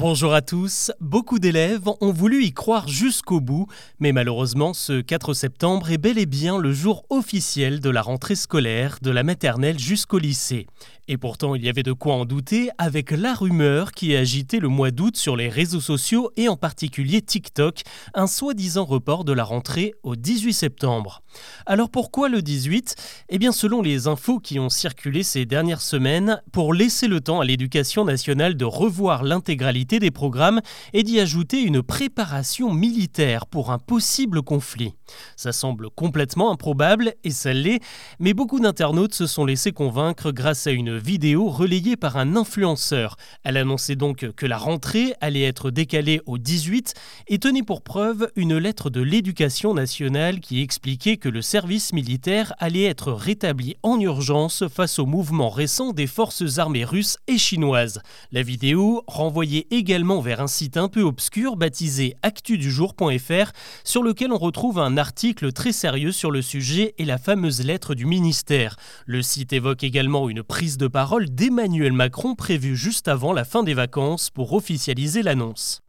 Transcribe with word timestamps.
Bonjour 0.00 0.32
à 0.32 0.42
tous. 0.42 0.92
Beaucoup 1.00 1.40
d'élèves 1.40 1.88
ont 2.00 2.12
voulu 2.12 2.44
y 2.44 2.52
croire 2.52 2.86
jusqu'au 2.86 3.40
bout, 3.40 3.66
mais 3.98 4.12
malheureusement, 4.12 4.72
ce 4.72 5.00
4 5.00 5.34
septembre 5.34 5.90
est 5.90 5.98
bel 5.98 6.18
et 6.18 6.26
bien 6.26 6.56
le 6.56 6.72
jour 6.72 7.04
officiel 7.10 7.80
de 7.80 7.90
la 7.90 8.00
rentrée 8.00 8.36
scolaire 8.36 8.98
de 9.02 9.10
la 9.10 9.24
maternelle 9.24 9.80
jusqu'au 9.80 10.20
lycée. 10.20 10.68
Et 11.08 11.16
pourtant, 11.16 11.54
il 11.54 11.64
y 11.64 11.70
avait 11.70 11.82
de 11.82 11.92
quoi 11.92 12.14
en 12.14 12.26
douter 12.26 12.68
avec 12.76 13.10
la 13.10 13.34
rumeur 13.34 13.92
qui 13.92 14.14
a 14.14 14.20
agité 14.20 14.60
le 14.60 14.68
mois 14.68 14.90
d'août 14.90 15.16
sur 15.16 15.36
les 15.36 15.48
réseaux 15.48 15.80
sociaux 15.80 16.30
et 16.36 16.48
en 16.48 16.56
particulier 16.56 17.22
TikTok, 17.22 17.80
un 18.14 18.26
soi-disant 18.26 18.84
report 18.84 19.24
de 19.24 19.32
la 19.32 19.42
rentrée 19.42 19.94
au 20.02 20.16
18 20.16 20.52
septembre. 20.52 21.22
Alors 21.66 21.90
pourquoi 21.90 22.28
le 22.28 22.42
18 22.42 22.94
Eh 23.30 23.38
bien, 23.38 23.52
selon 23.52 23.80
les 23.80 24.06
infos 24.06 24.38
qui 24.38 24.58
ont 24.58 24.68
circulé 24.68 25.22
ces 25.22 25.46
dernières 25.46 25.80
semaines, 25.80 26.42
pour 26.52 26.74
laisser 26.74 27.08
le 27.08 27.20
temps 27.20 27.40
à 27.40 27.44
l'éducation 27.44 28.04
nationale 28.04 28.54
de 28.54 28.66
revoir 28.66 29.24
l'intégralité 29.24 29.87
des 29.96 30.10
programmes 30.10 30.60
et 30.92 31.02
d'y 31.02 31.18
ajouter 31.18 31.62
une 31.62 31.82
préparation 31.82 32.70
militaire 32.72 33.46
pour 33.46 33.70
un 33.70 33.78
possible 33.78 34.42
conflit. 34.42 34.92
Ça 35.36 35.52
semble 35.52 35.88
complètement 35.88 36.52
improbable, 36.52 37.14
et 37.24 37.30
ça 37.30 37.54
l'est, 37.54 37.80
mais 38.20 38.34
beaucoup 38.34 38.60
d'internautes 38.60 39.14
se 39.14 39.26
sont 39.26 39.46
laissés 39.46 39.72
convaincre 39.72 40.30
grâce 40.30 40.66
à 40.66 40.72
une 40.72 40.98
vidéo 40.98 41.48
relayée 41.48 41.96
par 41.96 42.18
un 42.18 42.36
influenceur. 42.36 43.16
Elle 43.44 43.56
annonçait 43.56 43.96
donc 43.96 44.30
que 44.32 44.46
la 44.46 44.58
rentrée 44.58 45.14
allait 45.22 45.44
être 45.44 45.70
décalée 45.70 46.20
au 46.26 46.36
18 46.36 46.92
et 47.28 47.38
tenait 47.38 47.62
pour 47.62 47.80
preuve 47.80 48.30
une 48.36 48.58
lettre 48.58 48.90
de 48.90 49.00
l'éducation 49.00 49.72
nationale 49.72 50.40
qui 50.40 50.60
expliquait 50.60 51.16
que 51.16 51.30
le 51.30 51.40
service 51.40 51.92
militaire 51.94 52.52
allait 52.58 52.84
être 52.84 53.12
rétabli 53.12 53.76
en 53.82 53.98
urgence 53.98 54.64
face 54.68 54.98
au 54.98 55.06
mouvement 55.06 55.48
récent 55.48 55.92
des 55.92 56.06
forces 56.06 56.58
armées 56.58 56.84
russes 56.84 57.16
et 57.26 57.38
chinoises. 57.38 58.00
La 58.32 58.42
vidéo 58.42 59.04
renvoyait 59.06 59.66
également 59.78 60.20
vers 60.20 60.40
un 60.40 60.48
site 60.48 60.76
un 60.76 60.88
peu 60.88 61.02
obscur 61.02 61.56
baptisé 61.56 62.14
actudujour.fr 62.22 63.52
sur 63.84 64.02
lequel 64.02 64.32
on 64.32 64.38
retrouve 64.38 64.78
un 64.78 64.96
article 64.96 65.52
très 65.52 65.72
sérieux 65.72 66.12
sur 66.12 66.30
le 66.30 66.42
sujet 66.42 66.94
et 66.98 67.04
la 67.04 67.16
fameuse 67.16 67.64
lettre 67.64 67.94
du 67.94 68.04
ministère. 68.04 68.76
Le 69.06 69.22
site 69.22 69.52
évoque 69.52 69.84
également 69.84 70.28
une 70.28 70.42
prise 70.42 70.76
de 70.76 70.88
parole 70.88 71.30
d'Emmanuel 71.30 71.92
Macron 71.92 72.34
prévue 72.34 72.76
juste 72.76 73.08
avant 73.08 73.32
la 73.32 73.44
fin 73.44 73.62
des 73.62 73.74
vacances 73.74 74.30
pour 74.30 74.52
officialiser 74.52 75.22
l'annonce. 75.22 75.80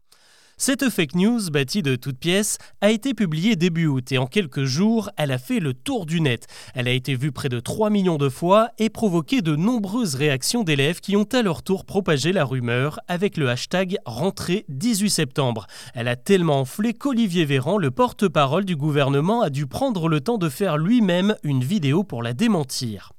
Cette 0.62 0.90
fake 0.90 1.14
news, 1.14 1.40
bâtie 1.50 1.80
de 1.80 1.96
toutes 1.96 2.18
pièces, 2.18 2.58
a 2.82 2.90
été 2.90 3.14
publiée 3.14 3.56
début 3.56 3.86
août 3.86 4.12
et 4.12 4.18
en 4.18 4.26
quelques 4.26 4.64
jours, 4.64 5.08
elle 5.16 5.32
a 5.32 5.38
fait 5.38 5.58
le 5.58 5.72
tour 5.72 6.04
du 6.04 6.20
net. 6.20 6.48
Elle 6.74 6.86
a 6.86 6.90
été 6.90 7.14
vue 7.14 7.32
près 7.32 7.48
de 7.48 7.60
3 7.60 7.88
millions 7.88 8.18
de 8.18 8.28
fois 8.28 8.68
et 8.76 8.90
provoqué 8.90 9.40
de 9.40 9.56
nombreuses 9.56 10.16
réactions 10.16 10.62
d'élèves 10.62 11.00
qui 11.00 11.16
ont 11.16 11.26
à 11.32 11.40
leur 11.40 11.62
tour 11.62 11.86
propagé 11.86 12.30
la 12.32 12.44
rumeur 12.44 13.00
avec 13.08 13.38
le 13.38 13.48
hashtag 13.48 13.96
rentrée 14.04 14.66
18 14.68 15.08
septembre. 15.08 15.66
Elle 15.94 16.08
a 16.08 16.16
tellement 16.16 16.60
enflé 16.60 16.92
qu'Olivier 16.92 17.46
Véran, 17.46 17.78
le 17.78 17.90
porte-parole 17.90 18.66
du 18.66 18.76
gouvernement, 18.76 19.40
a 19.40 19.48
dû 19.48 19.66
prendre 19.66 20.10
le 20.10 20.20
temps 20.20 20.36
de 20.36 20.50
faire 20.50 20.76
lui-même 20.76 21.36
une 21.42 21.64
vidéo 21.64 22.04
pour 22.04 22.22
la 22.22 22.34
démentir. 22.34 23.12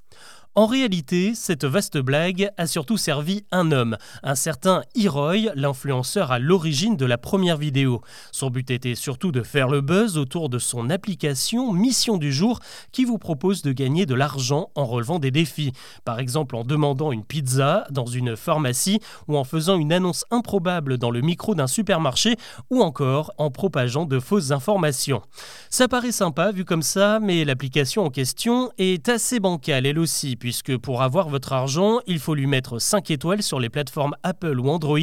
En 0.54 0.66
réalité, 0.66 1.32
cette 1.34 1.64
vaste 1.64 1.98
blague 1.98 2.52
a 2.58 2.68
surtout 2.68 2.98
servi 2.98 3.46
un 3.54 3.72
homme, 3.72 3.96
un 4.22 4.36
certain 4.36 4.84
Iroy, 4.96 5.50
l'influenceur 5.56 6.34
à 6.34 6.40
l'origine 6.40 6.98
de 6.98 7.06
la 7.06 7.18
première 7.18 7.56
vidéo. 7.56 8.02
Son 8.34 8.50
but 8.50 8.70
était 8.70 8.96
surtout 8.96 9.32
de 9.32 9.44
faire 9.44 9.70
le 9.70 9.80
buzz 9.80 10.18
autour 10.18 10.50
de 10.50 10.60
son 10.60 10.90
application 10.90 11.72
Mission 11.72 12.18
du 12.18 12.34
jour 12.34 12.60
qui 12.92 13.06
vous 13.06 13.18
propose 13.18 13.62
de 13.62 13.72
gagner 13.72 14.06
de 14.06 14.14
l'argent 14.14 14.72
en 14.76 14.86
relevant 14.86 15.20
des 15.20 15.32
défis. 15.32 15.72
Par 16.04 16.20
exemple 16.20 16.58
en 16.58 16.66
demandant 16.66 17.14
une 17.14 17.24
pizza 17.24 17.86
dans 17.90 18.06
une 18.06 18.36
pharmacie 18.36 19.00
ou 19.30 19.38
en 19.38 19.46
faisant 19.46 19.78
une 19.78 19.94
annonce 19.94 20.26
improbable 20.32 20.98
dans 20.98 21.12
le 21.12 21.22
micro 21.22 21.56
d'un 21.56 21.68
supermarché 21.68 22.36
ou 22.70 22.82
encore 22.82 23.32
en 23.38 23.52
propageant 23.52 24.04
de 24.04 24.20
fausses 24.20 24.52
informations. 24.52 25.22
Ça 25.70 25.88
paraît 25.88 26.12
sympa 26.12 26.52
vu 26.52 26.66
comme 26.66 26.84
ça, 26.84 27.22
mais 27.22 27.46
l'application 27.46 28.04
en 28.04 28.10
question 28.10 28.70
est 28.78 29.08
assez 29.08 29.40
bancale 29.40 29.86
elle 29.86 29.98
aussi 29.98 30.36
puisque 30.42 30.76
pour 30.76 31.04
avoir 31.04 31.30
votre 31.30 31.54
argent, 31.54 32.00
il 32.08 32.18
faut 32.18 32.34
lui 32.34 32.48
mettre 32.48 32.80
5 32.80 33.12
étoiles 33.12 33.44
sur 33.44 33.60
les 33.60 33.70
plateformes 33.70 34.16
Apple 34.24 34.60
ou 34.60 34.70
Android 34.70 34.98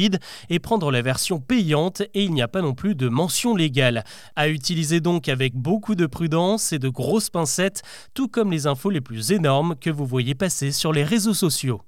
et 0.49 0.59
prendre 0.59 0.91
la 0.91 1.01
version 1.01 1.39
payante 1.39 2.01
et 2.13 2.25
il 2.25 2.33
n'y 2.33 2.41
a 2.41 2.49
pas 2.49 2.61
non 2.61 2.73
plus 2.73 2.93
de 2.93 3.07
mention 3.07 3.55
légale. 3.55 4.03
À 4.35 4.49
utiliser 4.49 4.99
donc 4.99 5.29
avec 5.29 5.55
beaucoup 5.55 5.95
de 5.95 6.07
prudence 6.07 6.73
et 6.73 6.77
de 6.77 6.89
grosses 6.89 7.29
pincettes, 7.29 7.83
tout 8.13 8.27
comme 8.27 8.51
les 8.51 8.67
infos 8.67 8.89
les 8.89 8.99
plus 8.99 9.31
énormes 9.31 9.77
que 9.79 9.89
vous 9.89 10.05
voyez 10.05 10.35
passer 10.35 10.73
sur 10.73 10.91
les 10.91 11.05
réseaux 11.05 11.33
sociaux. 11.33 11.79